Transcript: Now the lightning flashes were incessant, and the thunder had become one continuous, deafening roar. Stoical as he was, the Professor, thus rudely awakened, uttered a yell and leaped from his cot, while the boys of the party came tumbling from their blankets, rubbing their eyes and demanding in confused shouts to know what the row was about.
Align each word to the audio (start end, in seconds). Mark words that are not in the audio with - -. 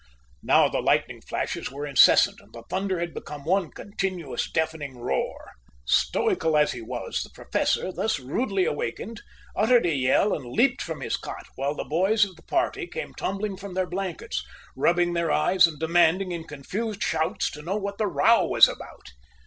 Now 0.41 0.67
the 0.67 0.81
lightning 0.81 1.21
flashes 1.21 1.69
were 1.69 1.85
incessant, 1.85 2.39
and 2.41 2.51
the 2.53 2.63
thunder 2.71 2.99
had 2.99 3.13
become 3.13 3.45
one 3.45 3.69
continuous, 3.69 4.49
deafening 4.51 4.97
roar. 4.97 5.51
Stoical 5.85 6.57
as 6.57 6.71
he 6.71 6.81
was, 6.81 7.21
the 7.21 7.29
Professor, 7.29 7.91
thus 7.93 8.17
rudely 8.19 8.65
awakened, 8.65 9.21
uttered 9.55 9.85
a 9.85 9.93
yell 9.93 10.33
and 10.33 10.43
leaped 10.43 10.81
from 10.81 11.01
his 11.01 11.17
cot, 11.17 11.45
while 11.53 11.75
the 11.75 11.83
boys 11.85 12.25
of 12.25 12.35
the 12.35 12.41
party 12.41 12.87
came 12.87 13.13
tumbling 13.13 13.57
from 13.57 13.75
their 13.75 13.85
blankets, 13.85 14.43
rubbing 14.75 15.13
their 15.13 15.31
eyes 15.31 15.67
and 15.67 15.77
demanding 15.79 16.31
in 16.31 16.45
confused 16.45 17.03
shouts 17.03 17.51
to 17.51 17.61
know 17.61 17.75
what 17.75 17.99
the 17.99 18.07
row 18.07 18.43
was 18.47 18.67
about. 18.67 19.11